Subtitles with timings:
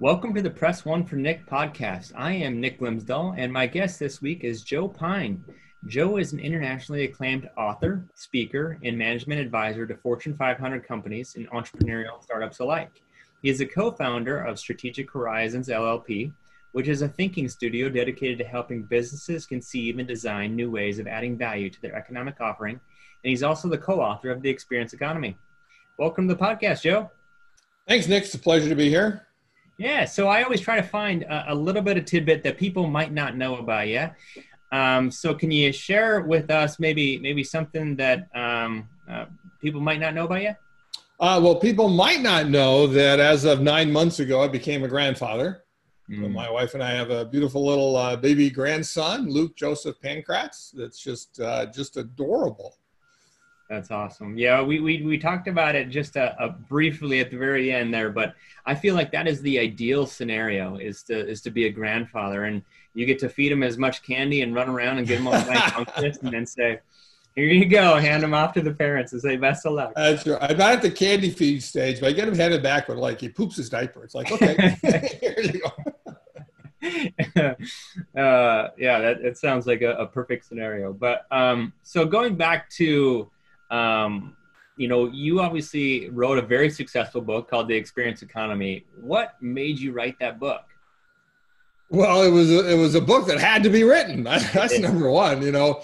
[0.00, 2.12] Welcome to the Press One for Nick podcast.
[2.16, 5.44] I am Nick Glimsdahl, and my guest this week is Joe Pine.
[5.88, 11.50] Joe is an internationally acclaimed author, speaker, and management advisor to Fortune 500 companies and
[11.50, 13.02] entrepreneurial startups alike.
[13.42, 16.32] He is a co founder of Strategic Horizons LLP,
[16.72, 21.08] which is a thinking studio dedicated to helping businesses conceive and design new ways of
[21.08, 22.80] adding value to their economic offering.
[23.22, 25.36] And he's also the co author of The Experience Economy.
[25.98, 27.10] Welcome to the podcast, Joe.
[27.86, 28.24] Thanks, Nick.
[28.24, 29.26] It's a pleasure to be here.
[29.80, 32.86] Yeah, so I always try to find a, a, little bit of tidbit that people
[32.86, 34.10] might not know about you.
[34.72, 39.24] Um, so can you share with us maybe maybe something that um, uh,
[39.62, 40.54] people might not know about you?
[41.18, 44.88] Uh, well, people might not know that as of nine months ago, I became a
[44.88, 45.64] grandfather.
[46.10, 46.24] Mm.
[46.24, 50.72] So my wife and I have a beautiful little uh, baby grandson, Luke Joseph Pankratz.
[50.74, 52.76] That's just uh, just adorable.
[53.70, 54.36] That's awesome.
[54.36, 57.72] Yeah, we, we, we talked about it just a, uh, a briefly at the very
[57.72, 58.34] end there, but
[58.66, 62.46] I feel like that is the ideal scenario is to is to be a grandfather
[62.46, 62.62] and
[62.94, 65.34] you get to feed them as much candy and run around and give them all
[65.46, 66.80] nice breakfast and then say,
[67.36, 70.26] "Here you go," hand them off to the parents and say, "Best of luck." That's
[70.26, 70.42] right.
[70.42, 73.20] I'm not at the candy feed stage, but I get him handed back with like
[73.20, 74.02] he poops his diaper.
[74.02, 74.76] It's like, okay,
[75.20, 75.70] here you go.
[78.20, 80.92] uh, yeah, that it sounds like a, a perfect scenario.
[80.92, 83.30] But um, so going back to
[83.70, 84.36] um,
[84.76, 88.86] you know, you obviously wrote a very successful book called The Experience Economy.
[89.00, 90.62] What made you write that book?
[91.90, 94.22] Well, it was a, it was a book that had to be written.
[94.24, 95.42] That's number one.
[95.42, 95.82] You know,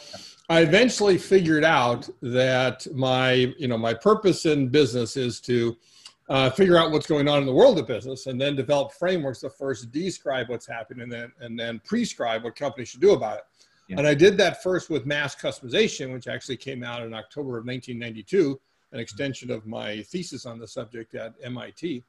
[0.48, 5.76] I eventually figured out that my you know my purpose in business is to
[6.28, 9.41] uh, figure out what's going on in the world of business, and then develop frameworks
[9.41, 13.38] to first describe what's happening, and then and then prescribe what companies should do about
[13.38, 13.44] it.
[13.88, 13.98] Yeah.
[13.98, 17.66] And I did that first with mass customization, which actually came out in October of
[17.66, 18.60] 1992,
[18.92, 22.02] an extension of my thesis on the subject at MIT.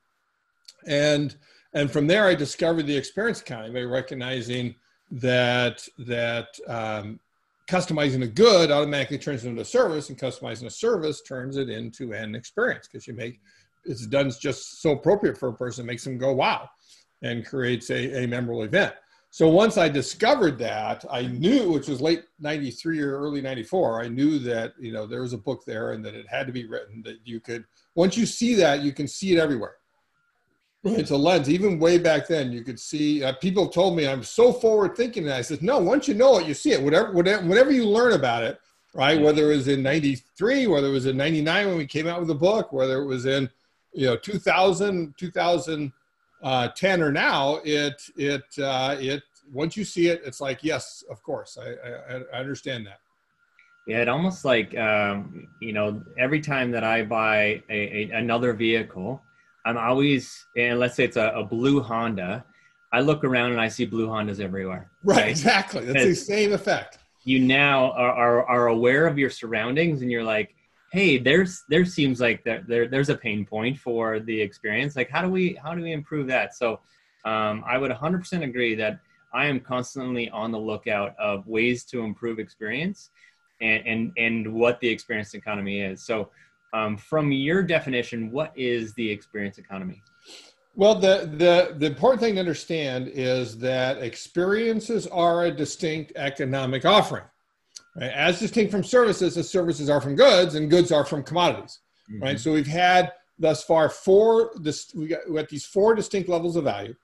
[0.87, 1.35] And,
[1.73, 4.75] and from there, I discovered the experience economy by recognizing
[5.11, 7.19] that, that um,
[7.67, 11.69] customizing a good automatically turns it into a service, and customizing a service turns it
[11.69, 13.39] into an experience because you make
[13.87, 16.69] it's done just so appropriate for a person, makes them go wow,
[17.21, 18.93] and creates a, a memorable event.
[19.37, 24.07] So once I discovered that, I knew, which was late 93 or early 94, I
[24.07, 26.65] knew that, you know, there was a book there and that it had to be
[26.65, 29.75] written that you could, once you see that, you can see it everywhere.
[30.83, 31.51] It's a lens.
[31.51, 35.25] Even way back then, you could see, uh, people told me I'm so forward thinking.
[35.25, 36.81] And I said, no, once you know it, you see it.
[36.81, 38.59] Whatever, whatever, whatever you learn about it,
[38.95, 39.21] right?
[39.21, 42.29] Whether it was in 93, whether it was in 99 when we came out with
[42.29, 43.47] the book, whether it was in,
[43.93, 45.93] you know, 2000, 2000,
[46.43, 51.03] uh, 10 or now, it, it, uh, it, once you see it, it's like, yes,
[51.09, 52.99] of course, I, I, I understand that.
[53.87, 58.53] Yeah, it almost like, um, you know, every time that I buy a, a, another
[58.53, 59.21] vehicle,
[59.65, 62.43] I'm always, and let's say it's a, a, blue Honda,
[62.91, 64.91] I look around and I see blue Hondas everywhere.
[65.03, 65.29] Right, right?
[65.29, 65.85] exactly.
[65.85, 66.99] That's the same effect.
[67.23, 70.53] You now are, are, are aware of your surroundings and you're like,
[70.91, 75.09] hey there's there seems like there, there there's a pain point for the experience like
[75.09, 76.79] how do we how do we improve that so
[77.25, 78.99] um, i would 100% agree that
[79.37, 83.09] i am constantly on the lookout of ways to improve experience
[83.61, 86.29] and and, and what the experience economy is so
[86.73, 90.01] um, from your definition what is the experience economy
[90.77, 96.85] well, the, the, the important thing to understand is that experiences are a distinct economic
[96.85, 97.23] offering.
[97.95, 98.11] Right?
[98.11, 101.79] As distinct from services as services are from goods and goods are from commodities.
[102.11, 102.23] Mm-hmm.
[102.23, 102.39] Right.
[102.39, 106.55] So we've had thus far four this we got, we got these four distinct levels
[106.55, 106.95] of value,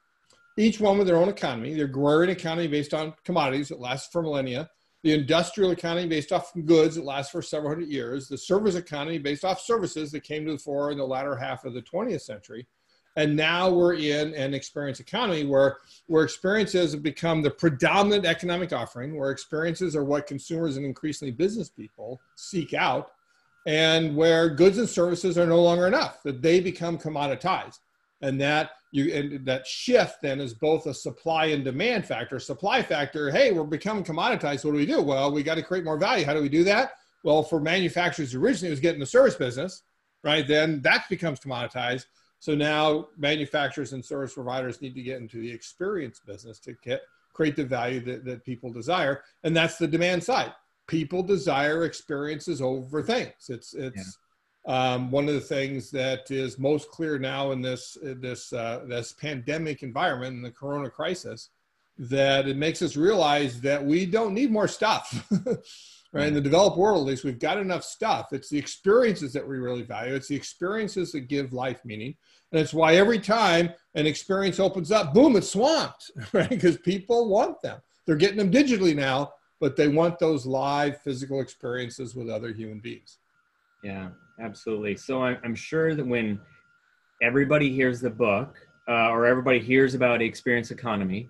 [0.58, 1.74] each one with their own economy.
[1.74, 4.69] The agrarian economy based on commodities that lasts for millennia,
[5.04, 9.18] the industrial economy based off goods that lasts for several hundred years, the service economy
[9.18, 12.22] based off services that came to the fore in the latter half of the 20th
[12.22, 12.68] century,
[13.16, 15.77] and now we're in an experience economy where,
[16.07, 21.31] where experiences have become the predominant economic offering, where experiences are what consumers and increasingly
[21.31, 23.12] business people seek out,
[23.68, 27.80] and where goods and services are no longer enough, that they become commoditized.
[28.22, 32.40] And that you and that shift then is both a supply and demand factor.
[32.40, 34.63] Supply factor, hey, we're becoming commoditized.
[34.63, 35.01] What do we do?
[35.01, 36.25] Well, we got to create more value.
[36.25, 36.92] How do we do that?
[37.24, 39.81] Well, for manufacturers originally it was getting the service business,
[40.24, 40.48] right?
[40.48, 42.06] Then that becomes commoditized
[42.44, 47.01] So now manufacturers and service providers need to get into the experience business to get
[47.31, 49.24] create the value that, that people desire.
[49.46, 50.51] And that's the demand side.
[50.88, 53.31] People desire experiences over things.
[53.48, 54.04] It's it's yeah.
[54.65, 59.12] Um, one of the things that is most clear now in this this uh, this
[59.12, 61.50] pandemic environment and the corona crisis
[61.98, 65.30] that it makes us realize that we don't need more stuff.
[66.13, 66.27] right?
[66.27, 68.33] In the developed world, at least, we've got enough stuff.
[68.33, 70.15] It's the experiences that we really value.
[70.15, 72.15] It's the experiences that give life meaning.
[72.51, 76.50] And it's why every time an experience opens up, boom, it's swamped, right?
[76.50, 77.81] Because people want them.
[78.06, 82.80] They're getting them digitally now, but they want those live physical experiences with other human
[82.80, 83.18] beings.
[83.83, 84.95] Yeah, absolutely.
[84.95, 86.39] So I'm sure that when
[87.21, 88.56] everybody hears the book
[88.88, 91.30] uh, or everybody hears about experience economy,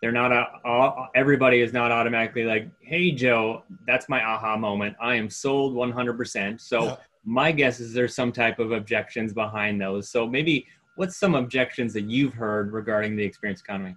[0.00, 4.94] they're not a, everybody is not automatically like hey joe that's my aha moment.
[5.00, 6.96] I am sold 100% so yeah.
[7.24, 10.10] my guess is there's some type of objections behind those.
[10.10, 10.66] So maybe
[10.96, 13.96] what's some objections that you've heard regarding the experience economy?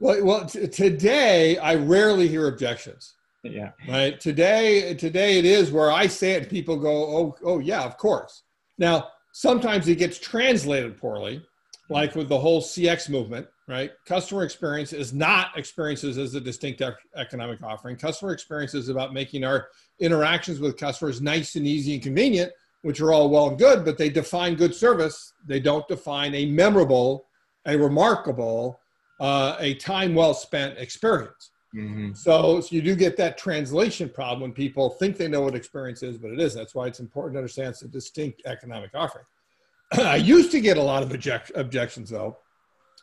[0.00, 3.14] Well, well t- today i rarely hear objections
[3.44, 7.82] yeah right today today it is where i say it people go oh oh yeah
[7.82, 8.42] of course
[8.78, 11.44] now sometimes it gets translated poorly
[11.90, 13.92] like with the whole cx movement right?
[14.06, 16.82] Customer experience is not experiences as a distinct
[17.16, 17.96] economic offering.
[17.96, 19.68] Customer experience is about making our
[20.00, 22.52] interactions with customers nice and easy and convenient,
[22.82, 25.32] which are all well and good, but they define good service.
[25.46, 27.26] They don't define a memorable,
[27.66, 28.80] a remarkable,
[29.20, 31.50] uh, a time well spent experience.
[31.74, 32.12] Mm-hmm.
[32.14, 36.02] So, so you do get that translation problem when people think they know what experience
[36.02, 36.58] is, but it isn't.
[36.58, 39.24] That's why it's important to understand it's a distinct economic offering.
[39.92, 42.38] I used to get a lot of object, objections though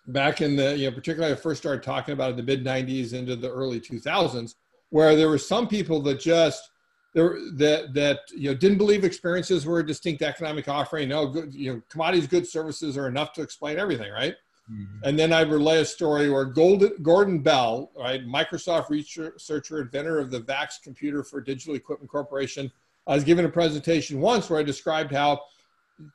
[0.07, 3.13] back in the, you know, particularly I first started talking about in the mid 90s
[3.13, 4.55] into the early 2000s,
[4.89, 6.69] where there were some people that just,
[7.13, 11.09] there, that that you know didn't believe experiences were a distinct economic offering.
[11.09, 14.35] No, good, you know, commodities, goods, services are enough to explain everything, right?
[14.71, 15.03] Mm-hmm.
[15.03, 20.39] And then I relay a story where Gordon Bell, right, Microsoft researcher, inventor of the
[20.39, 22.71] VAX computer for Digital Equipment Corporation,
[23.07, 25.41] I was given a presentation once where I described how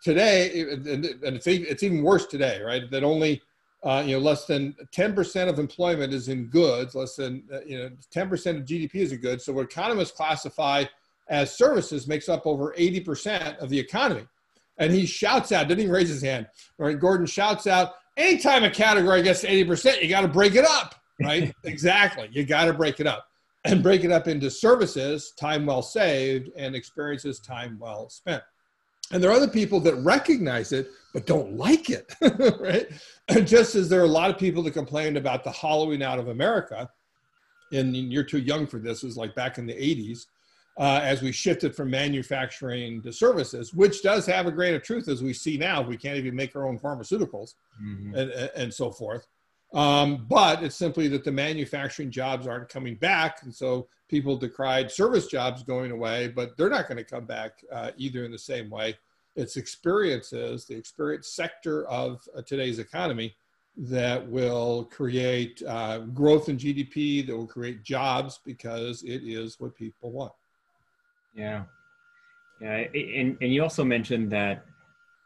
[0.03, 0.87] today, and
[1.25, 2.91] it's even worse today, right?
[2.91, 3.43] That only
[3.87, 7.79] uh, you know, less than 10% of employment is in goods, less than, uh, you
[7.79, 9.45] know, 10% of GDP is in goods.
[9.45, 10.85] So what economists classify
[11.29, 14.27] as services makes up over 80% of the economy.
[14.79, 16.49] And he shouts out, didn't even raise his hand,
[16.79, 16.99] right?
[16.99, 20.95] Gordon shouts out, anytime a category gets to 80%, you got to break it up,
[21.23, 21.55] right?
[21.65, 22.29] exactly.
[22.33, 23.27] You got to break it up
[23.65, 28.43] and break it up into services, time well saved, and experiences, time well spent.
[29.13, 32.15] And there are other people that recognize it but don't like it,
[32.61, 32.89] right?
[33.29, 36.19] And just as there are a lot of people that complained about the hollowing out
[36.19, 36.91] of America,
[37.73, 40.27] and you're too young for this, it was like back in the 80s,
[40.79, 45.09] uh, as we shifted from manufacturing to services, which does have a grain of truth
[45.09, 45.81] as we see now.
[45.81, 48.15] We can't even make our own pharmaceuticals mm-hmm.
[48.15, 49.27] and, and so forth.
[49.73, 53.43] Um, but it's simply that the manufacturing jobs aren't coming back.
[53.43, 57.65] And so people decried service jobs going away, but they're not going to come back
[57.73, 58.97] uh, either in the same way.
[59.35, 63.35] It's experiences, the experience sector of uh, today's economy
[63.77, 69.75] that will create uh, growth in GDP, that will create jobs because it is what
[69.75, 70.33] people want.
[71.37, 71.65] Yeah.
[72.61, 72.85] Yeah.
[72.95, 74.65] And, and you also mentioned that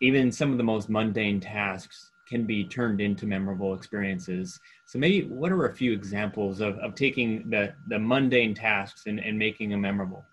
[0.03, 4.59] even some of the most mundane tasks can be turned into memorable experiences.
[4.87, 9.21] So maybe what are a few examples of, of taking the, the mundane tasks and,
[9.21, 10.25] and making them memorable?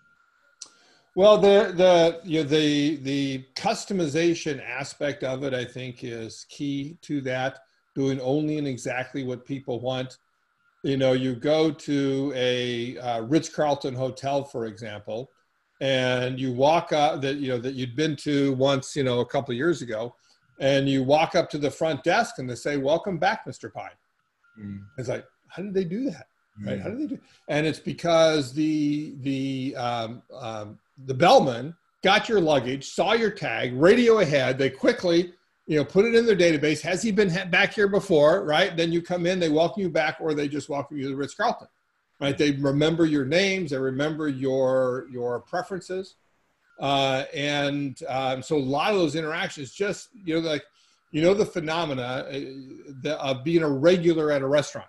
[1.14, 6.96] Well, the the you know, the the customization aspect of it, I think, is key
[7.02, 7.58] to that.
[7.96, 10.18] Doing only and exactly what people want.
[10.84, 15.32] You know, you go to a uh, Ritz Carlton hotel, for example,
[15.80, 19.26] and you walk up that you know that you'd been to once, you know, a
[19.26, 20.14] couple of years ago,
[20.60, 23.72] and you walk up to the front desk and they say, "Welcome back, Mr.
[23.72, 23.90] Pine."
[24.60, 24.80] Mm.
[24.96, 26.26] It's like, how did they do that?
[26.64, 26.78] Right?
[26.78, 26.82] Mm.
[26.82, 27.18] How did they do?
[27.48, 33.74] And it's because the the um, um, the bellman got your luggage, saw your tag,
[33.74, 34.58] radio ahead.
[34.58, 35.32] They quickly,
[35.66, 36.80] you know, put it in their database.
[36.80, 38.44] Has he been back here before?
[38.44, 38.76] Right?
[38.76, 41.16] Then you come in, they welcome you back, or they just welcome you to the
[41.16, 41.68] Ritz Carlton.
[42.20, 42.36] Right?
[42.36, 43.70] They remember your names.
[43.70, 46.16] They remember your your preferences.
[46.80, 50.64] Uh, and um, so a lot of those interactions just, you know, like,
[51.10, 52.24] you know, the phenomena
[53.04, 54.88] uh, of being a regular at a restaurant,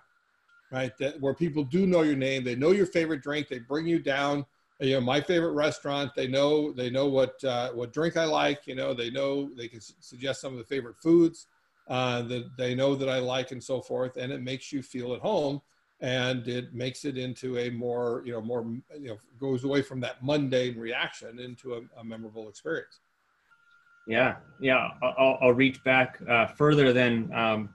[0.70, 0.96] right?
[0.98, 3.98] That where people do know your name, they know your favorite drink, they bring you
[3.98, 4.46] down,
[4.78, 8.66] you know, my favorite restaurant, they know, they know what, uh, what drink I like,
[8.66, 11.48] you know, they know, they can suggest some of the favorite foods
[11.88, 14.16] uh, that they know that I like and so forth.
[14.16, 15.60] And it makes you feel at home
[16.00, 18.64] and it makes it into a more you know more
[18.98, 23.00] you know goes away from that mundane reaction into a, a memorable experience
[24.06, 24.88] Yeah, yeah.
[25.02, 27.68] I'll, I'll reach back uh, further than um,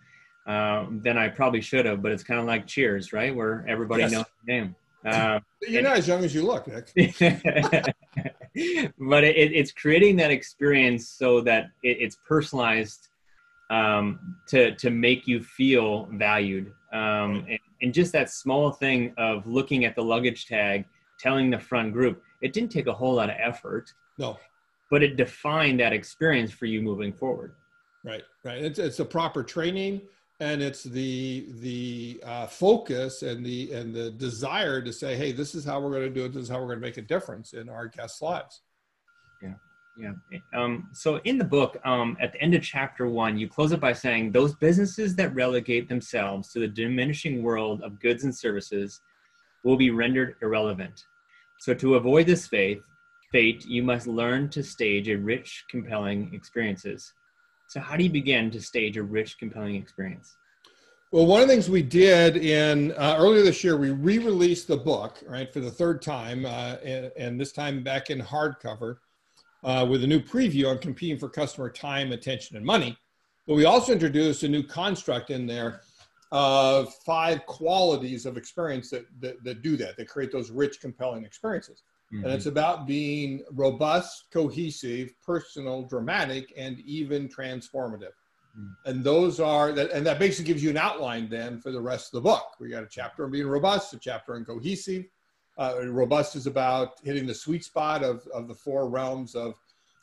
[0.45, 3.35] uh, than I probably should have, but it's kind of like Cheers, right?
[3.35, 4.11] Where everybody yes.
[4.11, 4.75] knows the name.
[5.05, 6.89] Uh, You're and, not as young as you look, Nick.
[8.97, 13.09] but it, it's creating that experience so that it, it's personalized
[13.69, 16.73] um, to to make you feel valued.
[16.95, 20.85] Um, and, and just that small thing of looking at the luggage tag,
[21.19, 23.93] telling the front group, it didn't take a whole lot of effort.
[24.17, 24.37] No
[24.91, 27.55] but it defined that experience for you moving forward.
[28.03, 28.63] Right, right.
[28.63, 30.01] It's it's a proper training,
[30.39, 35.55] and it's the the uh, focus and the and the desire to say, hey, this
[35.55, 36.33] is how we're going to do it.
[36.33, 38.61] This is how we're going to make a difference in our guests' lives.
[39.41, 39.55] Yeah.
[39.97, 40.11] Yeah.
[40.53, 43.79] Um, so in the book, um, at the end of chapter one, you close it
[43.79, 49.01] by saying those businesses that relegate themselves to the diminishing world of goods and services
[49.63, 51.05] will be rendered irrelevant.
[51.59, 52.81] So to avoid this faith,
[53.31, 57.13] fate, you must learn to stage a rich, compelling experiences.
[57.67, 60.37] So, how do you begin to stage a rich, compelling experience?
[61.11, 64.77] Well, one of the things we did in uh, earlier this year, we re-released the
[64.77, 68.97] book right for the third time, uh, and, and, this time back in hardcover
[69.65, 72.95] uh, with a new preview on competing for customer time, attention, and money.
[73.47, 75.81] But we also introduced a new construct in there
[76.31, 81.25] of five qualities of experience that, that, that do that, that create those rich, compelling
[81.25, 81.83] experiences.
[82.13, 82.25] Mm-hmm.
[82.25, 88.13] And it's about being robust, cohesive, personal, dramatic, and even transformative.
[88.57, 88.89] Mm-hmm.
[88.89, 92.13] And those are that, and that basically gives you an outline then for the rest
[92.13, 92.45] of the book.
[92.59, 95.05] We got a chapter on being robust, a chapter on cohesive.
[95.57, 99.55] Uh, robust is about hitting the sweet spot of, of the four realms of,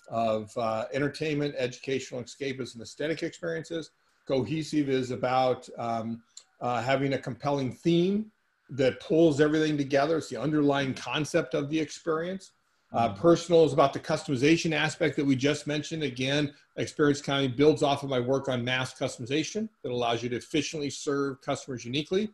[0.08, 3.90] of uh, entertainment, educational, escapism, and aesthetic experiences.
[4.26, 6.22] Cohesive is about um,
[6.60, 8.30] uh, having a compelling theme
[8.70, 10.16] that pulls everything together.
[10.16, 12.52] It's the underlying concept of the experience.
[12.92, 13.20] Uh, mm-hmm.
[13.20, 16.02] personal is about the customization aspect that we just mentioned.
[16.02, 20.36] Again, Experience Economy builds off of my work on mass customization that allows you to
[20.36, 22.30] efficiently serve customers uniquely.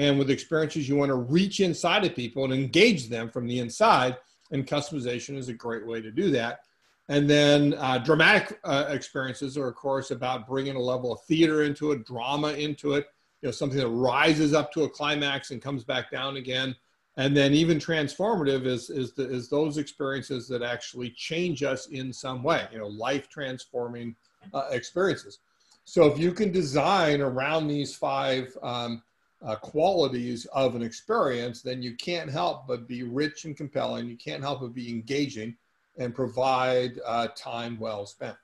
[0.00, 3.58] And with experiences, you want to reach inside of people and engage them from the
[3.58, 4.16] inside.
[4.50, 6.60] And customization is a great way to do that.
[7.08, 11.64] And then uh, dramatic uh, experiences are, of course, about bringing a level of theater
[11.64, 13.08] into it, drama into it,
[13.42, 16.74] you know something that rises up to a climax and comes back down again
[17.16, 22.12] and then even transformative is is the, is those experiences that actually change us in
[22.12, 24.14] some way you know life transforming
[24.54, 25.38] uh, experiences
[25.84, 29.02] so if you can design around these five um,
[29.44, 34.06] uh, qualities of an experience then you can't help but be rich and compelling.
[34.06, 35.56] You can't help but be engaging
[35.98, 38.36] and provide uh, time well spent.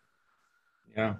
[0.96, 1.14] Yeah.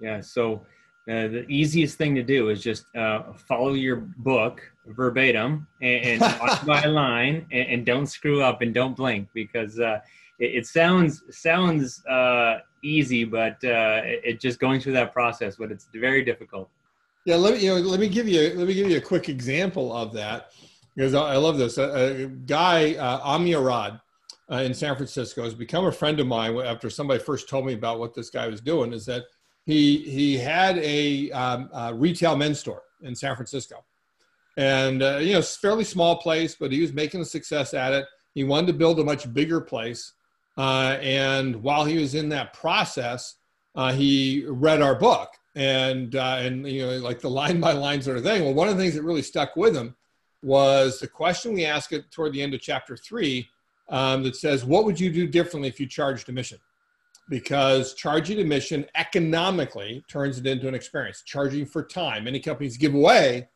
[0.00, 0.20] Yeah.
[0.20, 0.62] So
[1.08, 6.20] uh, the easiest thing to do is just uh, follow your book verbatim and, and
[6.40, 10.00] watch by line and, and, don't screw up and don't blink because uh,
[10.38, 15.56] it, it, sounds sounds uh, easy, but uh, it, it, just going through that process,
[15.56, 16.68] but it's very difficult.
[17.28, 19.28] Yeah, let me you know let me give you let me give you a quick
[19.28, 20.50] example of that
[20.96, 21.76] because I, love this.
[21.76, 24.00] A, a guy uh, Ami Arad
[24.48, 27.98] in San Francisco has become a friend of mine after somebody first told me about
[27.98, 28.94] what this guy was doing.
[28.94, 29.24] Is that
[29.66, 33.84] he he had a, um, a retail men's store in San Francisco,
[34.56, 37.74] and uh, you know it's a fairly small place, but he was making a success
[37.74, 38.06] at it.
[38.32, 40.14] He wanted to build a much bigger place,
[40.56, 43.34] uh, and while he was in that process,
[43.74, 48.02] uh, he read our book and uh, and you know like the line by line
[48.02, 48.44] sort of thing.
[48.44, 49.94] Well, one of the things that really stuck with him
[50.42, 53.48] was the question we ask it toward the end of chapter three
[53.88, 56.58] um, that says, "What would you do differently if you charged admission?"
[57.28, 61.22] because charging admission economically turns it into an experience.
[61.24, 63.48] Charging for time, many companies give away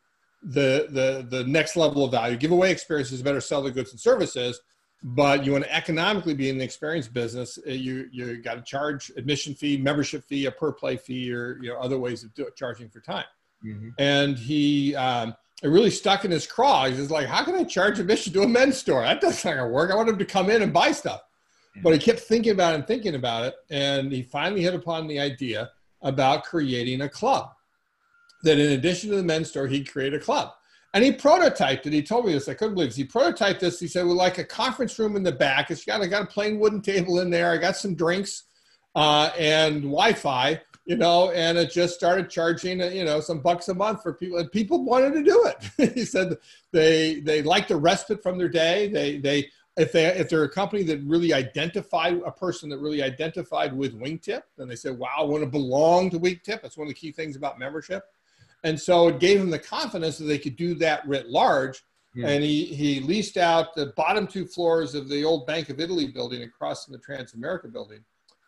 [0.42, 2.36] the the the next level of value.
[2.36, 4.60] Give away experiences, better sell the goods and services.
[5.04, 8.62] But you want to economically be in the experience business, uh, you you got to
[8.62, 12.32] charge admission fee, membership fee, a per play fee, or you know other ways of
[12.34, 13.24] do, charging for time.
[13.64, 13.88] Mm-hmm.
[13.98, 16.86] And he um, it really stuck in his craw.
[16.86, 19.02] He's like, how can I charge admission to a men's store?
[19.02, 19.90] That doesn't gonna work.
[19.90, 21.22] I want him to come in and buy stuff.
[21.82, 23.54] But he kept thinking about it and thinking about it.
[23.70, 25.70] And he finally hit upon the idea
[26.02, 27.54] about creating a club.
[28.42, 30.52] That in addition to the men's store, he'd create a club.
[30.94, 31.92] And he prototyped it.
[31.92, 32.48] He told me this.
[32.48, 32.96] I couldn't believe this.
[32.96, 33.80] He prototyped this.
[33.80, 35.70] He said, well, like a conference room in the back.
[35.70, 37.50] It's got, I got a plain wooden table in there.
[37.50, 38.44] I got some drinks
[38.94, 43.68] uh, and Wi Fi, you know, and it just started charging, you know, some bucks
[43.68, 44.38] a month for people.
[44.38, 45.94] And people wanted to do it.
[45.94, 46.36] he said
[46.72, 48.88] they, they liked the respite from their day.
[48.88, 53.02] They, they, if they if they're a company that really identified a person that really
[53.02, 56.86] identified with Wingtip, then they said, "Wow, I want to belong to Wingtip." That's one
[56.86, 58.04] of the key things about membership,
[58.64, 61.82] and so it gave him the confidence that they could do that writ large.
[62.14, 62.26] Hmm.
[62.26, 66.08] And he he leased out the bottom two floors of the old Bank of Italy
[66.08, 68.04] building across from the Transamerica building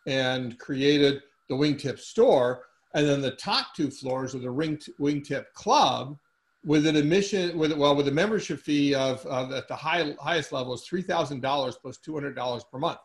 [0.07, 2.65] and created the Wingtip store.
[2.93, 6.17] And then the top two floors of the Ring, Wingtip Club
[6.65, 10.51] with an admission, with well, with a membership fee of, of at the high, highest
[10.51, 12.99] level is three thousand dollars plus two hundred dollars per month.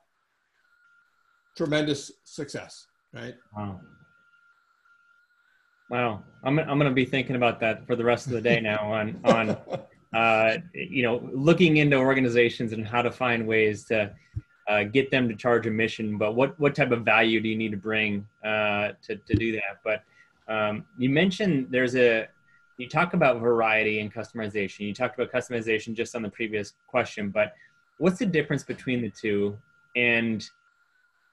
[1.56, 3.34] Tremendous success, right?
[3.56, 3.80] Wow.
[5.90, 8.60] Wow, I'm I'm going to be thinking about that for the rest of the day
[8.60, 9.58] now on on
[10.14, 14.14] uh, you know looking into organizations and how to find ways to
[14.68, 16.16] uh, get them to charge a mission.
[16.16, 19.50] But what what type of value do you need to bring uh, to to do
[19.52, 19.80] that?
[19.82, 20.04] But
[20.46, 22.28] um, you mentioned there's a
[22.78, 24.80] you talk about variety and customization.
[24.86, 27.54] You talked about customization just on the previous question, but
[27.98, 29.58] what's the difference between the two?
[29.96, 30.48] And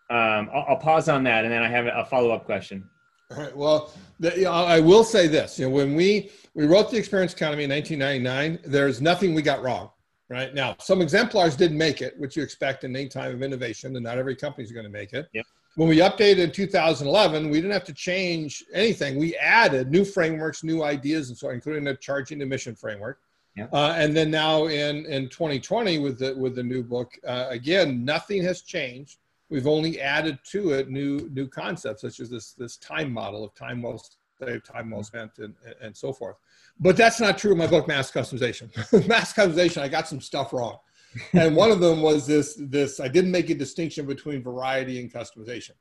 [0.09, 2.89] um, I'll, I'll pause on that, and then I have a follow up question.
[3.31, 3.55] All right.
[3.55, 5.59] Well, the, I will say this.
[5.59, 9.61] You know, when we we wrote the Experience Economy in 1999, there's nothing we got
[9.61, 9.89] wrong.
[10.29, 13.95] Right now, some exemplars didn't make it, which you expect in any time of innovation,
[13.95, 15.27] and not every company is going to make it.
[15.33, 15.45] Yep.
[15.75, 19.17] When we updated in 2011, we didn't have to change anything.
[19.17, 23.19] We added new frameworks, new ideas, and so on, including the charging emission framework.
[23.55, 23.73] Yep.
[23.73, 28.05] Uh, and then now in in 2020 with the with the new book, uh, again,
[28.05, 29.19] nothing has changed
[29.49, 33.53] We've only added to it new new concepts such as this this time model of
[33.55, 34.03] time well
[34.39, 36.35] saved, time well spent, and, and so forth.
[36.79, 38.69] But that's not true in my book, Mass Customization.
[39.07, 40.77] Mass Customization, I got some stuff wrong.
[41.33, 45.11] and one of them was this this I didn't make a distinction between variety and
[45.11, 45.71] customization.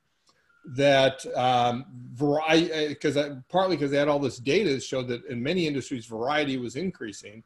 [0.75, 3.17] That um, variety because
[3.49, 6.77] partly because they had all this data that showed that in many industries variety was
[6.77, 7.45] increasing,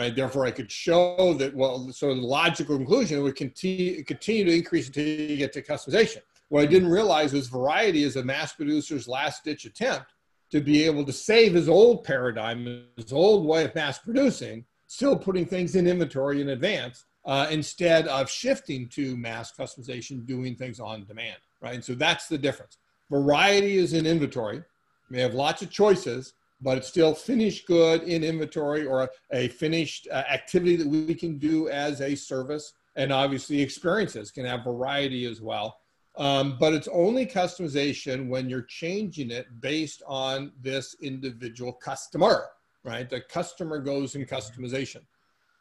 [0.00, 0.16] right?
[0.16, 4.86] Therefore, I could show that, well, so the logical conclusion would continue, continue to increase
[4.86, 6.22] until you get to customization.
[6.48, 10.06] What I didn't realize was variety is a mass producer's last ditch attempt
[10.52, 15.16] to be able to save his old paradigm, his old way of mass producing, still
[15.16, 20.80] putting things in inventory in advance, uh, instead of shifting to mass customization, doing things
[20.80, 21.74] on demand, right?
[21.74, 22.78] And so that's the difference.
[23.10, 24.62] Variety is in inventory.
[25.10, 30.08] We have lots of choices, but it's still finished good in inventory or a finished
[30.10, 32.72] uh, activity that we can do as a service.
[32.96, 35.78] And obviously, experiences can have variety as well.
[36.16, 42.48] Um, but it's only customization when you're changing it based on this individual customer,
[42.84, 43.08] right?
[43.08, 45.02] The customer goes in customization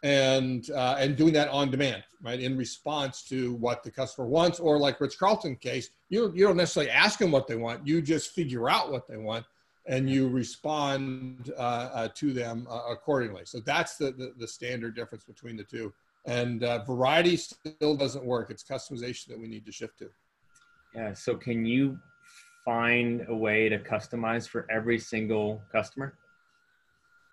[0.04, 4.60] and uh, and doing that on demand, right, in response to what the customer wants,
[4.60, 8.02] or like Ritz Carlton case, you you don't necessarily ask them what they want, you
[8.02, 9.45] just figure out what they want,
[9.88, 13.42] and you respond uh, uh, to them uh, accordingly.
[13.46, 15.94] So that's the, the, the, standard difference between the two.
[16.26, 18.52] And uh, variety still doesn't work.
[18.52, 20.10] It's customization that we need to shift to.
[20.94, 21.13] Yeah.
[21.13, 21.98] So can you
[22.65, 26.13] find a way to customize for every single customer?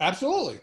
[0.00, 0.60] Absolutely.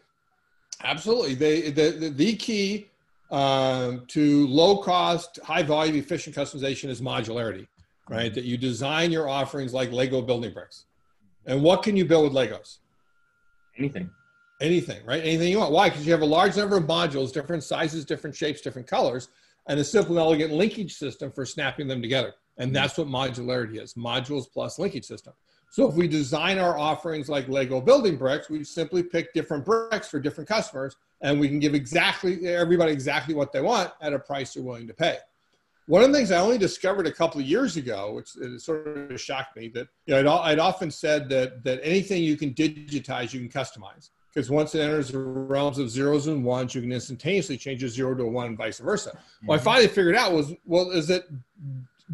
[0.84, 1.36] Absolutely.
[1.36, 2.90] They, the, the, the key
[3.30, 7.68] um, to low cost, high volume, efficient customization is modularity,
[8.10, 8.34] right?
[8.34, 10.86] That you design your offerings like Lego building bricks
[11.46, 12.78] and what can you build with Legos?
[13.78, 14.10] Anything.
[14.62, 15.22] Anything, right?
[15.22, 15.72] Anything you want.
[15.72, 15.90] Why?
[15.90, 19.30] Because you have a large number of modules, different sizes, different shapes, different colors,
[19.68, 22.34] and a simple and elegant linkage system for snapping them together.
[22.58, 22.76] And mm-hmm.
[22.76, 25.34] that's what modularity is modules plus linkage system.
[25.72, 30.08] So if we design our offerings like Lego building bricks, we simply pick different bricks
[30.08, 34.20] for different customers, and we can give exactly everybody exactly what they want at a
[34.20, 35.18] price they're willing to pay.
[35.88, 39.20] One of the things I only discovered a couple of years ago, which sort of
[39.20, 43.34] shocked me, that you know, I'd, I'd often said that that anything you can digitize,
[43.34, 44.10] you can customize.
[44.34, 47.90] Because once it enters the realms of zeros and ones, you can instantaneously change a
[47.90, 49.12] zero to a one and vice versa.
[49.12, 49.48] Mm-hmm.
[49.48, 51.26] What I finally figured out was, well, is that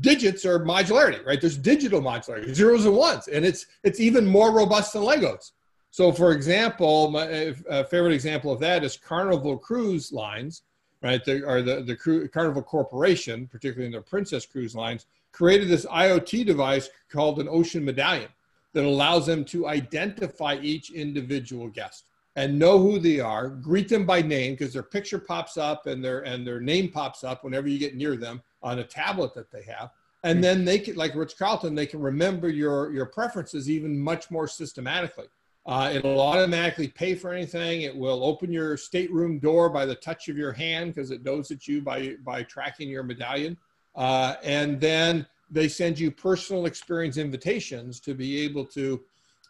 [0.01, 1.39] digits are modularity, right?
[1.39, 5.51] There's digital modularity, zeros and ones, and it's it's even more robust than Legos.
[5.91, 10.63] So, for example, my uh, favorite example of that is Carnival Cruise Lines
[11.01, 11.23] right?
[11.23, 15.85] The, or the, the Cru- Carnival Corporation, particularly in their Princess Cruise lines, created this
[15.85, 18.29] IoT device called an Ocean Medallion
[18.73, 24.05] that allows them to identify each individual guest and know who they are, greet them
[24.05, 27.67] by name because their picture pops up and their and their name pops up whenever
[27.67, 29.91] you get near them on a tablet that they have.
[30.23, 30.43] And hmm.
[30.43, 34.47] then they can, like Ritz Carlton, they can remember your your preferences even much more
[34.47, 35.27] systematically.
[35.69, 37.83] Uh, it'll automatically pay for anything.
[37.83, 41.51] It will open your stateroom door by the touch of your hand because it knows
[41.51, 43.55] it's you by, by tracking your medallion.
[43.95, 48.99] Uh, and then they send you personal experience invitations to be able to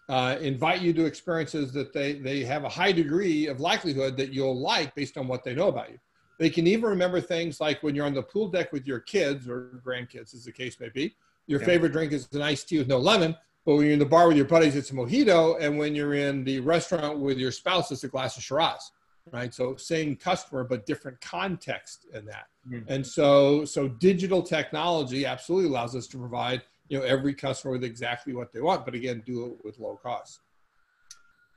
[0.10, 4.34] uh, invite you to experiences that they, they have a high degree of likelihood that
[4.34, 6.00] you'll like based on what they know about you.
[6.38, 9.48] They can even remember things like when you're on the pool deck with your kids
[9.48, 11.16] or grandkids, as the case may be.
[11.48, 11.66] Your yeah.
[11.66, 13.38] favorite drink is an iced tea with no lemon
[13.70, 15.56] but when you're in the bar with your buddies, it's a mojito.
[15.62, 18.94] And when you're in the restaurant with your spouse, it's a glass of Shiraz.
[19.32, 19.54] right?
[19.54, 22.48] So same customer, but different context in that.
[22.68, 22.92] Mm-hmm.
[22.92, 27.84] And so, so digital technology absolutely allows us to provide, you know, every customer with
[27.84, 30.40] exactly what they want, but again, do it with low cost.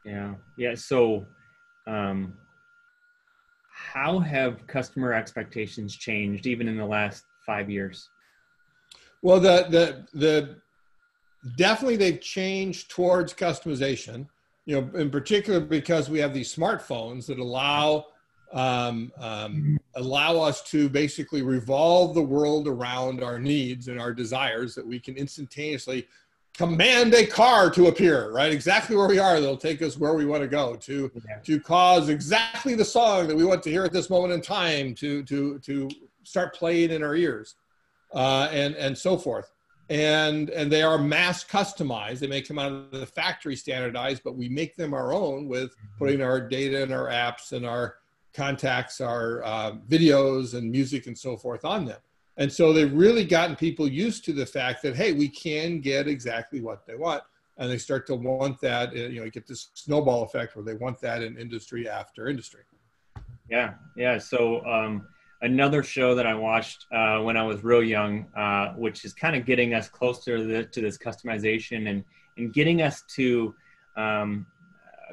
[0.05, 0.35] Yeah.
[0.59, 0.75] Yeah.
[0.75, 1.25] So,
[1.87, 2.35] um,
[3.73, 8.07] how have customer expectations changed even in the last five years?
[9.23, 10.63] Well, the the the
[11.57, 14.27] definitely they've changed towards customization.
[14.65, 18.07] You know, in particular because we have these smartphones that allow
[18.53, 24.75] um, um, allow us to basically revolve the world around our needs and our desires
[24.75, 26.07] that we can instantaneously
[26.55, 30.27] command a car to appear right exactly where we are they'll take us where we
[30.27, 31.39] want to go to Yeah.
[31.45, 34.95] to cause exactly the song that we want to hear at this moment in time
[34.97, 35.89] to to to
[36.25, 37.55] start playing in our ears
[38.15, 39.51] uh, and and so forth
[39.91, 44.37] and and they are mass customized they may come out of the factory standardized but
[44.37, 47.97] we make them our own with putting our data and our apps and our
[48.33, 51.99] contacts our uh, videos and music and so forth on them
[52.37, 56.09] and so they've really gotten people used to the fact that, hey, we can get
[56.09, 57.23] exactly what they want.
[57.59, 60.65] And they start to want that, uh, you know, you get this snowball effect where
[60.65, 62.63] they want that in industry after industry.
[63.51, 63.75] Yeah.
[63.97, 64.17] Yeah.
[64.19, 65.07] So, um,
[65.43, 69.37] another show that I watched uh, when I was real young, uh, which is kind
[69.37, 72.05] of getting us closer to, the, to this customization and,
[72.39, 73.55] and getting us to
[73.97, 74.47] um,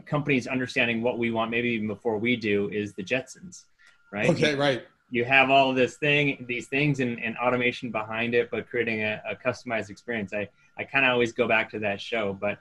[0.06, 3.65] companies understanding what we want, maybe even before we do, is the Jetsons,
[4.13, 4.30] right?
[4.30, 4.84] Okay, right.
[5.10, 9.22] you have all this thing these things and, and automation behind it but creating a,
[9.28, 12.60] a customized experience i i kind of always go back to that show but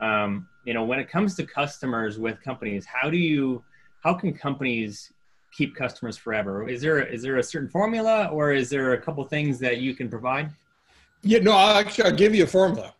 [0.00, 3.62] um, you know when it comes to customers with companies how do you
[4.02, 5.12] how can companies
[5.52, 9.24] keep customers forever is there is there a certain formula or is there a couple
[9.24, 10.50] things that you can provide
[11.22, 12.94] Yeah, no, I'll actually, I'll give you a formula.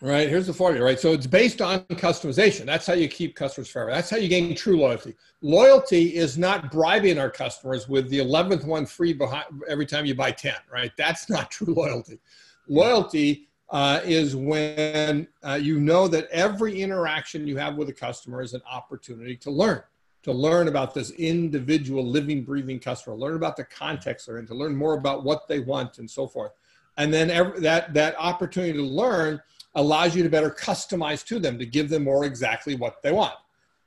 [0.00, 0.98] Right, here's the formula, right?
[0.98, 2.64] So it's based on customization.
[2.64, 3.92] That's how you keep customers forever.
[3.92, 5.14] That's how you gain true loyalty.
[5.42, 10.16] Loyalty is not bribing our customers with the 11th one free behind every time you
[10.16, 10.90] buy 10, right?
[10.98, 12.18] That's not true loyalty.
[12.66, 18.42] Loyalty uh, is when uh, you know that every interaction you have with a customer
[18.42, 19.82] is an opportunity to learn,
[20.22, 24.54] to learn about this individual living, breathing customer, learn about the context they're in, to
[24.54, 26.52] learn more about what they want and so forth.
[26.96, 29.40] And then every, that, that opportunity to learn
[29.74, 33.34] allows you to better customize to them to give them more exactly what they want.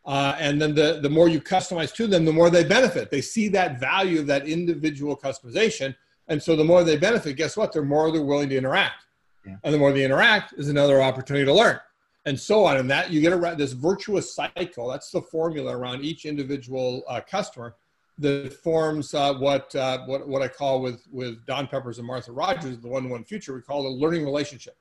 [0.05, 3.09] Uh, and then the, the more you customize to them, the more they benefit.
[3.09, 5.95] They see that value of that individual customization.
[6.27, 7.71] And so the more they benefit, guess what?
[7.71, 9.05] They're more they're willing to interact.
[9.45, 9.55] Yeah.
[9.63, 11.79] And the more they interact is another opportunity to learn.
[12.25, 12.77] And so on.
[12.77, 14.89] And that you get around this virtuous cycle.
[14.89, 17.75] That's the formula around each individual uh, customer
[18.17, 22.31] that forms uh, what, uh, what, what I call with, with Don Peppers and Martha
[22.31, 24.77] Rogers, the one-to-one future, we call it a learning relationship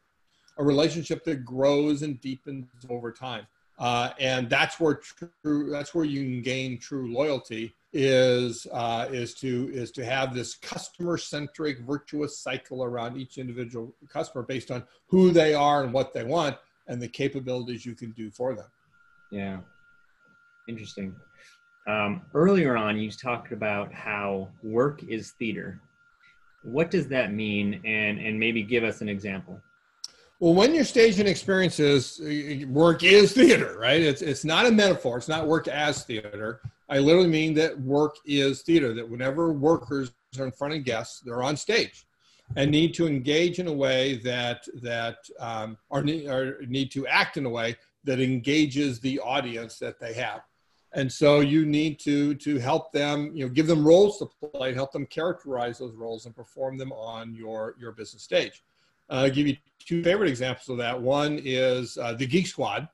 [0.59, 3.47] a relationship that grows and deepens over time.
[3.79, 9.35] Uh, and that's where true, that's where you can gain true loyalty is, uh, is
[9.35, 14.85] to, is to have this customer centric virtuous cycle around each individual customer based on
[15.09, 16.57] who they are and what they want
[16.89, 18.67] and the capabilities you can do for them.
[19.31, 19.59] yeah
[20.69, 21.15] interesting
[21.87, 25.81] um, earlier on you talked about how work is theater
[26.63, 29.61] what does that mean and and maybe give us an example
[30.41, 34.01] Well, when you're staging experiences, uh, work is theater, right?
[34.01, 35.17] It's it's not a metaphor.
[35.19, 36.61] It's not work as theater.
[36.89, 38.93] I literally mean that work is theater.
[38.95, 42.07] That whenever workers are in front of guests, they're on stage,
[42.57, 47.07] and need to engage in a way that that um, or, need, or need to
[47.07, 50.43] act in a way that engages the audience that they have.
[50.93, 54.73] And so you need to to help them, you know, give them roles to play,
[54.73, 58.63] help them characterize those roles and perform them on your your business stage.
[59.11, 61.01] Uh, I'll give you two favorite examples of that.
[61.01, 62.89] One is uh, the Geek Squad.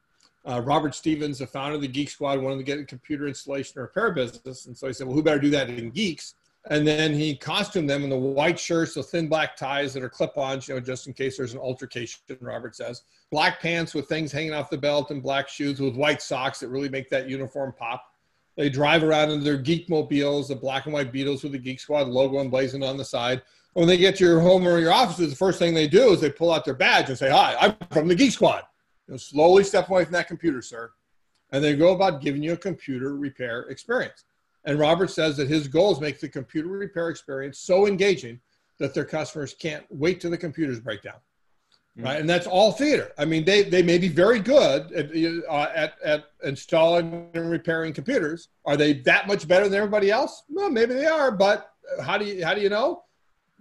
[0.49, 3.79] Uh, Robert Stephens, the founder of the Geek Squad, wanted to get a computer installation
[3.79, 4.67] or repair business.
[4.67, 6.35] And so he said, well, who better do that than geeks?
[6.69, 10.11] And then he costumed them in the white shirts, the thin black ties that are
[10.11, 13.03] clip-ons, you know, just in case there's an altercation, Robert says.
[13.31, 16.69] Black pants with things hanging off the belt and black shoes with white socks that
[16.69, 18.05] really make that uniform pop.
[18.57, 21.81] They drive around in their geek mobiles, the black and white Beetles with the Geek
[21.81, 23.41] Squad logo emblazoned on the side
[23.75, 26.21] when they get to your home or your offices, the first thing they do is
[26.21, 28.65] they pull out their badge and say, "Hi, I'm from the Geek Squad."
[29.07, 30.93] You know, slowly step away from that computer, sir,
[31.51, 34.25] and they go about giving you a computer repair experience.
[34.65, 38.41] And Robert says that his goal is make the computer repair experience so engaging
[38.79, 41.17] that their customers can't wait till the computers break down.
[41.99, 42.05] Mm.
[42.05, 43.13] Right, and that's all theater.
[43.19, 45.11] I mean, they, they may be very good at,
[45.49, 48.49] uh, at at installing and repairing computers.
[48.65, 50.45] Are they that much better than everybody else?
[50.49, 53.03] Well, maybe they are, but how do you how do you know?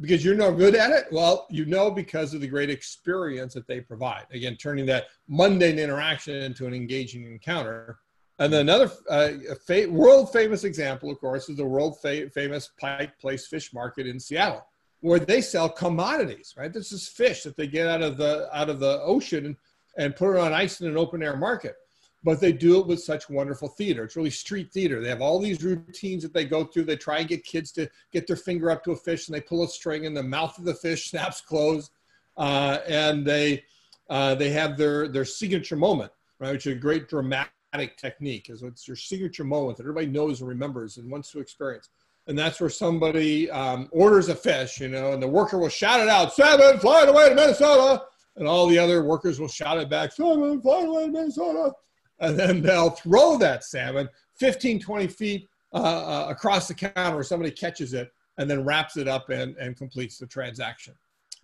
[0.02, 1.08] because you're no good at it?
[1.12, 4.26] Well, you know because of the great experience that they provide.
[4.32, 8.00] Again, turning that mundane interaction into an engaging encounter
[8.40, 9.32] And then another uh,
[9.68, 14.08] fa- world famous example, of course, is the world fa- famous Pike Place Fish Market
[14.08, 14.66] in Seattle,
[15.02, 16.56] where they sell commodities.
[16.58, 19.56] Right, this is fish that they get out of the out of the ocean and,
[19.98, 21.76] and put it on ice in an open air market.
[22.24, 24.04] But they do it with such wonderful theater.
[24.04, 25.02] It's really street theater.
[25.02, 26.84] They have all these routines that they go through.
[26.84, 29.42] They try and get kids to get their finger up to a fish, and they
[29.42, 31.92] pull a string, and the mouth of the fish snaps closed,
[32.38, 33.66] uh, and they
[34.10, 37.52] uh, they have their their signature moment, right, which is a great dramatic
[37.98, 41.90] technique is it's your signature moment that everybody knows and remembers and wants to experience.
[42.28, 46.00] And that's where somebody um, orders a fish, you know, and the worker will shout
[46.00, 48.04] it out, salmon flying away to Minnesota.
[48.36, 51.74] And all the other workers will shout it back, salmon flying away to Minnesota.
[52.20, 57.24] And then they'll throw that salmon 15, 20 feet uh, uh, across the counter where
[57.24, 60.94] somebody catches it and then wraps it up and, and completes the transaction.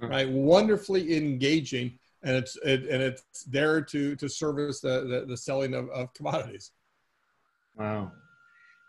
[0.02, 0.12] Mm-hmm.
[0.12, 0.30] Right?
[0.30, 5.74] Wonderfully engaging and it's it, and it's there to to service the the, the selling
[5.74, 6.72] of, of commodities.
[7.78, 8.12] Wow,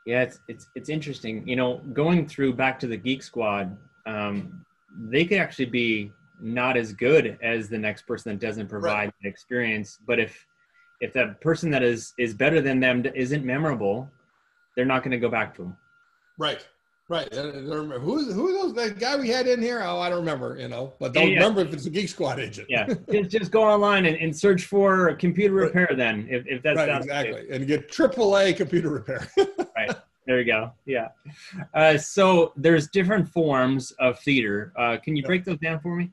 [0.06, 1.46] yeah, it's it's it's interesting.
[1.46, 4.64] You know, going through back to the Geek Squad, um,
[5.10, 9.14] they could actually be not as good as the next person that doesn't provide right.
[9.22, 9.98] the experience.
[10.06, 10.46] But if
[11.00, 14.10] if that person that is is better than them isn't memorable,
[14.74, 15.76] they're not going to go back to them.
[16.38, 16.66] Right.
[17.08, 17.32] Right.
[17.32, 19.80] Who's who those that guy we had in here?
[19.84, 21.38] Oh, I don't remember, you know, but don't yeah, yeah.
[21.38, 22.66] remember if it's a Geek Squad agent.
[22.68, 22.88] yeah.
[23.10, 25.96] just, just go online and, and search for computer repair right.
[25.96, 27.46] then, if, if that's right, exactly.
[27.48, 29.28] And get AAA computer repair.
[29.76, 29.96] right.
[30.26, 30.72] There you go.
[30.84, 31.08] Yeah.
[31.72, 34.72] Uh, so there's different forms of theater.
[34.76, 36.10] Uh, can you break those down for me?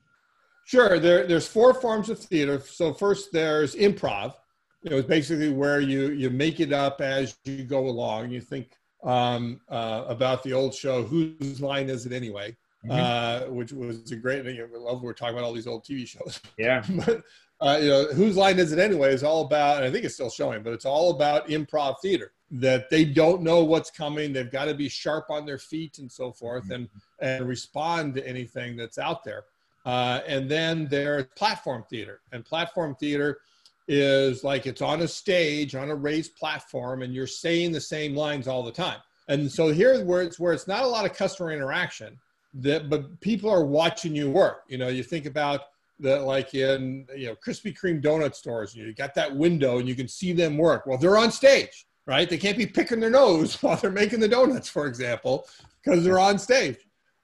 [0.66, 1.00] Sure.
[1.00, 2.62] There, there's four forms of theater.
[2.64, 4.36] So first there's improv.
[4.84, 8.30] You know, it's basically where you you make it up as you go along.
[8.30, 12.56] You think um, uh, about the old show, Whose Line Is It Anyway?
[12.86, 12.92] Mm-hmm.
[12.92, 14.60] Uh, which was a great thing.
[14.60, 16.42] I love we're talking about all these old TV shows.
[16.58, 16.84] Yeah.
[17.06, 17.24] but,
[17.62, 20.16] uh, you know, Whose Line Is It Anyway is all about, and I think it's
[20.16, 24.34] still showing, but it's all about improv theater that they don't know what's coming.
[24.34, 26.74] They've got to be sharp on their feet and so forth mm-hmm.
[26.74, 26.90] and,
[27.20, 29.46] and respond to anything that's out there.
[29.86, 32.22] Uh, and then there's platform theater.
[32.32, 33.40] And platform theater
[33.88, 38.16] is like it's on a stage on a raised platform and you're saying the same
[38.16, 39.00] lines all the time.
[39.28, 42.18] And so here's where it's where it's not a lot of customer interaction
[42.56, 44.64] that but people are watching you work.
[44.68, 45.62] You know you think about
[46.00, 49.96] that like in you know krispy kreme donut stores you got that window and you
[49.96, 50.86] can see them work.
[50.86, 52.30] Well they're on stage right?
[52.30, 55.48] They can't be picking their nose while they're making the donuts for example
[55.84, 56.78] because they're on stage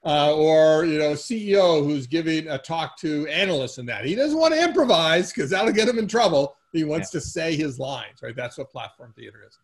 [0.06, 4.06] uh, or you know ceo who's giving a talk to analysts and that.
[4.06, 6.56] He doesn't want to improvise because that'll get him in trouble.
[6.72, 7.20] He wants yeah.
[7.20, 8.36] to say his lines right?
[8.36, 9.58] That's what platform theater is.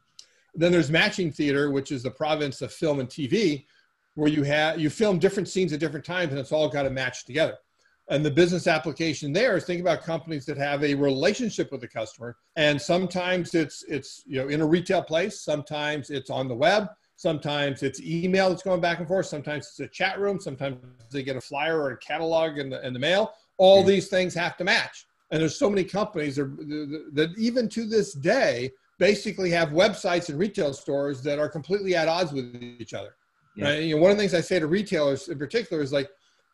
[0.54, 3.66] Then there's matching theater which is the province of film and tv
[4.16, 6.90] where you have you film different scenes at different times and it's all got to
[6.90, 7.58] match together.
[8.08, 11.88] And the business application there is think about companies that have a relationship with the
[11.88, 16.56] customer and sometimes it's it's you know in a retail place sometimes it's on the
[16.56, 19.26] web Sometimes it's email that's going back and forth.
[19.26, 20.40] Sometimes it's a chat room.
[20.40, 20.78] Sometimes
[21.12, 23.34] they get a flyer or a catalog in the, in the mail.
[23.58, 23.88] All mm-hmm.
[23.88, 25.06] these things have to match.
[25.32, 30.38] And there's so many companies that, that even to this day basically have websites and
[30.38, 33.16] retail stores that are completely at odds with each other.
[33.56, 33.66] Yeah.
[33.66, 33.84] Right?
[33.84, 36.10] You know, one of the things I say to retailers in particular is like,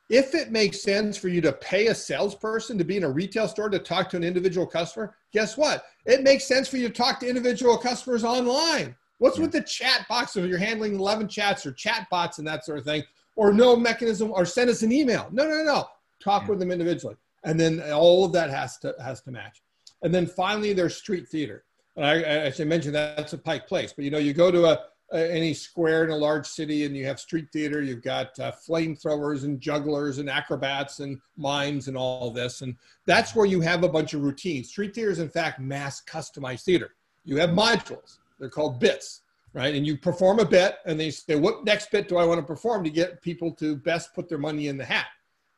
[0.10, 3.47] if it makes sense for you to pay a salesperson to be in a retail
[3.47, 5.86] store to talk to an individual customer, guess what?
[6.06, 8.95] It makes sense for you to talk to individual customers online.
[9.21, 9.43] What's yeah.
[9.43, 10.36] with the chat box?
[10.36, 13.03] If you're handling 11 chats or chat bots and that sort of thing,
[13.36, 15.27] or no mechanism, or send us an email.
[15.31, 15.86] No, no, no.
[16.23, 16.49] Talk yeah.
[16.49, 19.62] with them individually, and then all of that has to has to match.
[20.01, 21.65] And then finally, there's street theater.
[21.95, 24.86] And I, I mentioned, that's a Pike Place, but you know, you go to a,
[25.13, 27.79] a, any square in a large city and you have street theater.
[27.84, 33.36] You've got uh, flamethrowers and jugglers and acrobats and mimes and all this, and that's
[33.36, 34.69] where you have a bunch of routines.
[34.69, 36.95] Street theater is in fact mass customized theater.
[37.23, 39.21] You have modules they're called bits,
[39.54, 39.73] right?
[39.73, 42.45] And you perform a bit, and they say, what next bit do I want to
[42.45, 45.06] perform to get people to best put their money in the hat?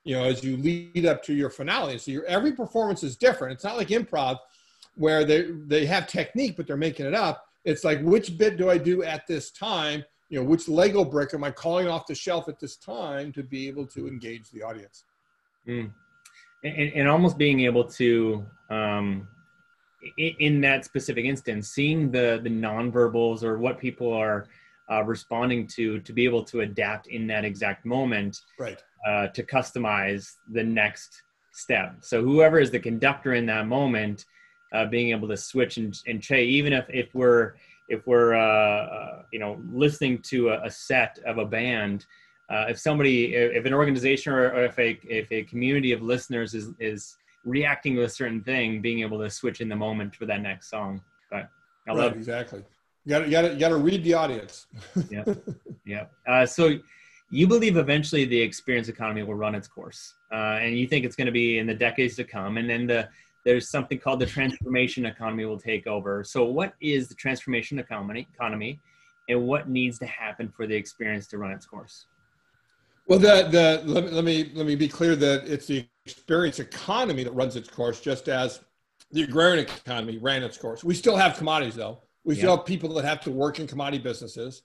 [0.04, 1.98] You know, as you lead up to your finale.
[1.98, 3.54] So your every performance is different.
[3.54, 4.38] It's not like improv
[4.96, 7.46] where they they have technique, but they're making it up.
[7.64, 10.04] It's like which bit do I do at this time?
[10.30, 13.44] You know, which Lego brick am I calling off the shelf at this time to
[13.44, 15.06] be able to engage the audience?
[15.66, 15.94] Mm.
[16.66, 19.28] And, and, almost being able to um,
[20.18, 24.48] in, that specific instance, seeing the the nonverbals or what people are
[24.92, 28.82] uh, responding to, to be able to adapt in that exact moment, right?
[29.08, 31.98] Uh, to customize the next step.
[32.02, 34.26] So whoever is the conductor in that moment,
[34.74, 37.54] uh, being able to switch and, and change, even if if we're
[37.90, 42.06] if we're uh, uh, you know listening to a, a, set of a band.
[42.50, 46.54] Uh, if somebody, if an organization or, or if a if a community of listeners
[46.54, 50.26] is is reacting to a certain thing, being able to switch in the moment for
[50.26, 51.02] that next song.
[51.30, 51.50] But
[51.88, 52.64] I right, love exactly.
[53.06, 54.68] You got to, you got to, you got to read the audience.
[55.10, 55.24] yeah,
[55.86, 56.06] yeah.
[56.28, 56.78] Uh, so
[57.30, 61.16] you believe eventually the experience economy will run its course, uh, and you think it's
[61.16, 63.10] going to be in the decades to come, and then the
[63.44, 66.24] there's something called the transformation economy will take over.
[66.24, 68.28] So, what is the transformation economy?
[68.34, 68.80] Economy,
[69.28, 72.06] and what needs to happen for the experience to run its course?
[73.08, 76.60] Well, the the let me let me, let me be clear that it's the experience
[76.60, 78.60] economy that runs its course, just as
[79.12, 80.84] the agrarian economy ran its course.
[80.84, 82.00] We still have commodities, though.
[82.26, 84.64] We still have people that have to work in commodity businesses,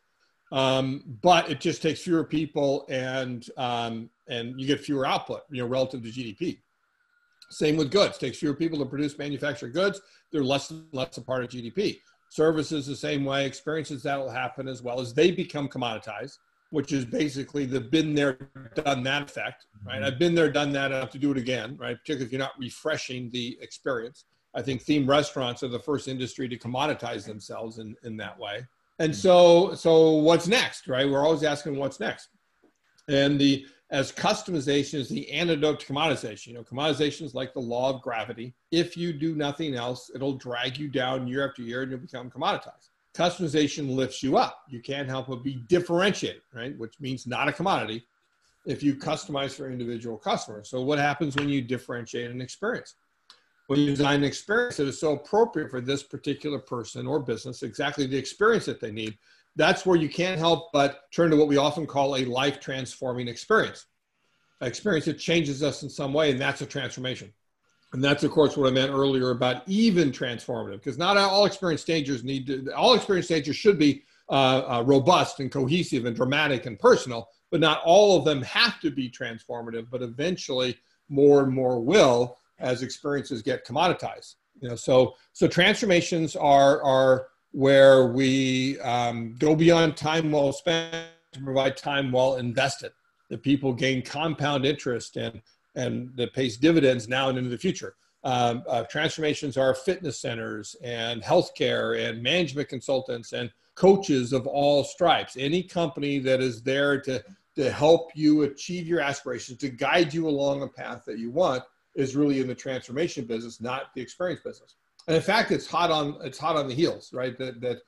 [0.52, 5.62] um, but it just takes fewer people, and um, and you get fewer output, you
[5.62, 6.60] know, relative to GDP.
[7.50, 8.16] Same with goods.
[8.16, 10.00] It takes fewer people to produce manufactured goods.
[10.30, 11.98] They're less and less a part of GDP.
[12.30, 13.46] Services the same way.
[13.46, 16.38] Experiences that will happen as well as they become commoditized
[16.70, 18.38] which is basically the been there,
[18.74, 19.96] done that effect, right?
[19.96, 20.04] Mm-hmm.
[20.04, 21.96] I've been there, done that, I have to do it again, right?
[21.98, 24.24] Particularly if you're not refreshing the experience.
[24.54, 28.66] I think theme restaurants are the first industry to commoditize themselves in, in that way.
[28.98, 29.18] And mm-hmm.
[29.18, 31.08] so, so what's next, right?
[31.08, 32.28] We're always asking what's next.
[33.08, 36.48] And the as customization is the antidote to commoditization.
[36.48, 38.54] You know, commoditization is like the law of gravity.
[38.70, 42.30] If you do nothing else, it'll drag you down year after year and you'll become
[42.30, 42.87] commoditized
[43.18, 44.62] customization lifts you up.
[44.68, 46.78] You can't help but be differentiated, right?
[46.78, 48.04] Which means not a commodity
[48.64, 50.70] if you customize for individual customers.
[50.70, 52.94] So what happens when you differentiate an experience?
[53.66, 57.62] When you design an experience that is so appropriate for this particular person or business,
[57.62, 59.18] exactly the experience that they need,
[59.56, 63.26] that's where you can't help but turn to what we often call a life transforming
[63.26, 63.86] experience.
[64.60, 67.32] An experience that changes us in some way, and that's a transformation.
[67.92, 71.80] And that's, of course, what I meant earlier about even transformative, because not all experience
[71.80, 76.66] stagers need to, all experience stagers should be uh, uh, robust and cohesive and dramatic
[76.66, 80.76] and personal, but not all of them have to be transformative, but eventually
[81.08, 84.34] more and more will as experiences get commoditized.
[84.60, 90.94] You know, so, so transformations are, are where we um, go beyond time well spent
[91.32, 92.92] to provide time well invested.
[93.30, 95.42] That people gain compound interest and
[95.78, 97.94] and that pays dividends now and into the future.
[98.24, 104.82] Um, uh, transformations are fitness centers and healthcare and management consultants and coaches of all
[104.82, 105.36] stripes.
[105.38, 107.22] Any company that is there to,
[107.54, 111.62] to help you achieve your aspirations, to guide you along a path that you want,
[111.94, 114.74] is really in the transformation business, not the experience business.
[115.06, 117.38] And in fact, it's hot on it's hot on the heels, right?
[117.38, 117.78] That that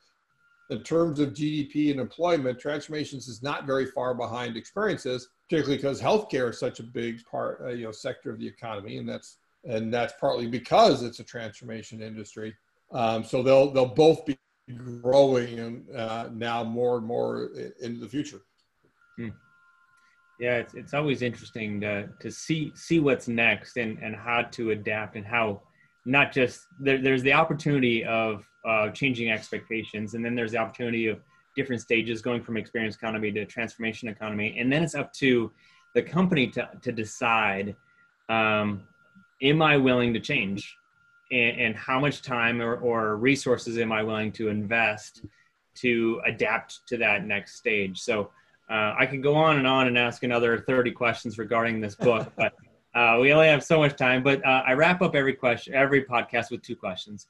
[0.71, 6.01] in terms of GDP and employment, transformations is not very far behind experiences particularly because
[6.01, 9.37] healthcare is such a big part, uh, you know, sector of the economy, and that's
[9.65, 12.55] and that's partly because it's a transformation industry.
[12.93, 14.37] Um, so they'll they'll both be
[15.01, 17.49] growing and uh, now more and more
[17.81, 18.39] into the future.
[19.17, 19.29] Hmm.
[20.39, 24.71] Yeah, it's, it's always interesting to, to see see what's next and, and how to
[24.71, 25.63] adapt and how
[26.05, 30.13] not just there, there's the opportunity of uh, changing expectations.
[30.13, 31.19] And then there's the opportunity of
[31.55, 34.55] different stages going from experience economy to transformation economy.
[34.57, 35.51] And then it's up to
[35.93, 37.75] the company to, to decide
[38.29, 38.83] um,
[39.41, 40.77] am i willing to change?
[41.31, 45.25] And, and how much time or, or, resources am i willing to invest
[45.75, 47.99] to adapt to that next stage?
[47.99, 48.31] So
[48.69, 52.31] uh, i could go on and on and ask another 30 questions regarding this book
[52.37, 52.53] but
[52.93, 54.21] uh, we only have so much time.
[54.21, 57.27] But uh, i wrap up every question every podcast with two questions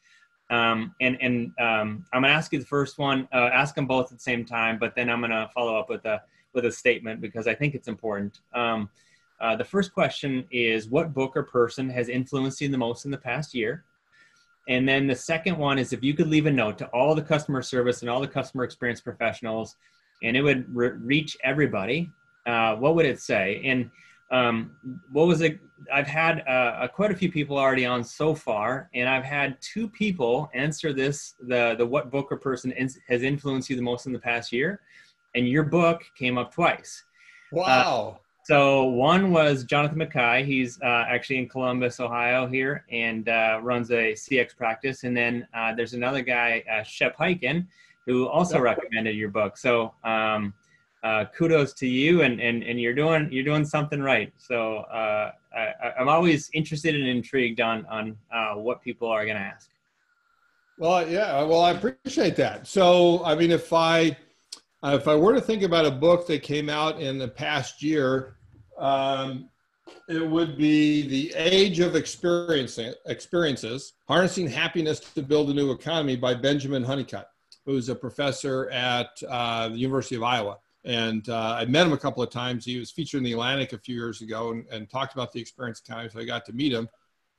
[0.51, 4.11] um, and and um, I'm gonna ask you the first one, uh, ask them both
[4.11, 6.21] at the same time, but then I'm gonna follow up with a
[6.53, 8.41] with a statement because I think it's important.
[8.53, 8.89] Um,
[9.39, 13.11] uh, the first question is, what book or person has influenced you the most in
[13.11, 13.85] the past year?
[14.67, 17.23] And then the second one is, if you could leave a note to all the
[17.23, 19.77] customer service and all the customer experience professionals,
[20.21, 22.11] and it would re- reach everybody,
[22.45, 23.61] uh, what would it say?
[23.65, 23.89] And
[24.31, 24.71] um,
[25.11, 25.59] what was it?
[25.91, 29.89] I've had uh, quite a few people already on so far, and I've had two
[29.89, 34.05] people answer this: the the what book or person in, has influenced you the most
[34.05, 34.81] in the past year,
[35.35, 37.03] and your book came up twice.
[37.51, 38.15] Wow.
[38.15, 40.43] Uh, so one was Jonathan McKay.
[40.43, 45.03] He's uh, actually in Columbus, Ohio, here, and uh, runs a CX practice.
[45.03, 47.67] And then uh, there's another guy, uh, Shep Hyken,
[48.07, 49.57] who also recommended your book.
[49.57, 50.55] So um,
[51.03, 54.31] uh, kudos to you and, and, and you're doing you're doing something right.
[54.37, 59.37] So uh, I, am always interested and intrigued on on uh, what people are going
[59.37, 59.69] to ask.
[60.77, 62.65] Well, yeah, well, I appreciate that.
[62.65, 64.17] So, I mean, if I
[64.83, 68.37] if I were to think about a book that came out in the past year,
[68.79, 69.49] um,
[70.09, 76.15] it would be The Age of Experiencing, Experiences Harnessing Happiness to Build a New Economy
[76.15, 77.25] by Benjamin Hunnicutt,
[77.65, 80.57] who's a professor at uh, the University of Iowa.
[80.83, 82.65] And uh, I met him a couple of times.
[82.65, 85.39] He was featured in the Atlantic a few years ago and, and talked about the
[85.39, 86.09] experience economy.
[86.09, 86.89] So I got to meet him.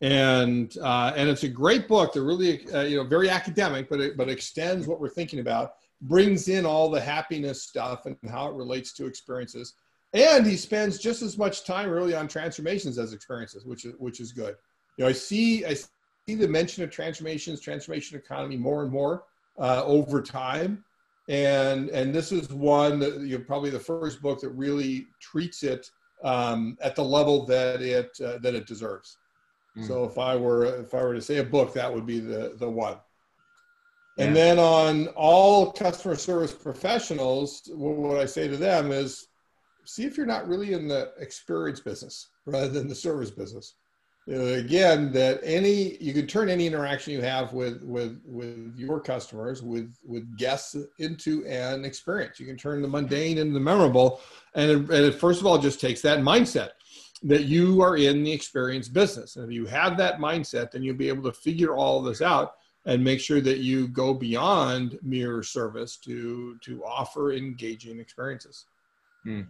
[0.00, 2.12] And, uh, and it's a great book.
[2.12, 5.74] They're really, uh, you know, very academic, but it, but extends what we're thinking about.
[6.02, 9.74] brings in all the happiness stuff and how it relates to experiences.
[10.12, 14.20] And he spends just as much time really on transformations as experiences, which is which
[14.20, 14.56] is good.
[14.98, 19.24] You know, I see I see the mention of transformations, transformation economy more and more
[19.58, 20.84] uh, over time,
[21.28, 25.90] and and this is one that you probably the first book that really treats it
[26.24, 29.18] um, at the level that it uh, that it deserves.
[29.76, 29.86] Mm.
[29.86, 32.54] So if I were if I were to say a book, that would be the
[32.58, 32.96] the one.
[34.18, 39.28] And then on all customer service professionals, what I say to them is
[39.84, 43.74] see if you're not really in the experience business rather than the service business.
[44.26, 49.00] Know, again, that any you can turn any interaction you have with with with your
[49.00, 52.38] customers, with with guests into an experience.
[52.38, 54.20] You can turn the mundane into the memorable,
[54.54, 56.70] and it, and it first of all just takes that mindset
[57.24, 59.36] that you are in the experience business.
[59.36, 62.54] And if you have that mindset, then you'll be able to figure all this out
[62.84, 68.66] and make sure that you go beyond mere service to to offer engaging experiences.
[69.24, 69.42] Hmm.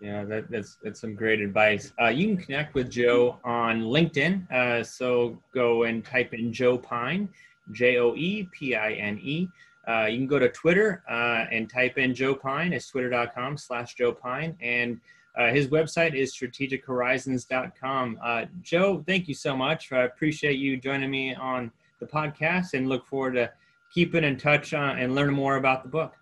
[0.00, 1.92] Yeah, that, that's that's some great advice.
[2.00, 4.50] Uh, you can connect with Joe on LinkedIn.
[4.50, 7.28] Uh, so go and type in Joe Pine,
[7.72, 9.48] J O E P I N E.
[9.86, 12.72] Uh, you can go to Twitter uh, and type in Joe Pine.
[12.72, 14.56] It's twitter.com slash Joe Pine.
[14.62, 15.00] And
[15.36, 18.18] uh, his website is strategichorizons.com.
[18.22, 19.92] Uh, Joe, thank you so much.
[19.92, 23.50] I appreciate you joining me on the podcast and look forward to
[23.92, 26.14] keeping in touch and learning more about the book.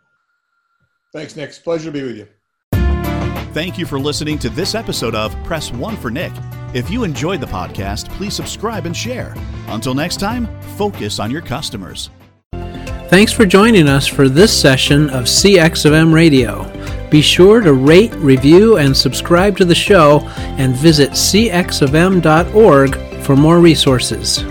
[1.13, 1.53] Thanks, Nick.
[1.53, 2.29] Pleasure to be with you.
[3.59, 6.31] Thank you for listening to this episode of Press One for Nick.
[6.75, 9.35] If you enjoyed the podcast, please subscribe and share.
[9.67, 10.47] Until next time,
[10.77, 12.09] focus on your customers.
[13.09, 16.71] Thanks for joining us for this session of CX of M Radio.
[17.11, 22.95] Be sure to rate, review, and subscribe to the show and visit cxofm.org
[23.25, 24.45] for more resources.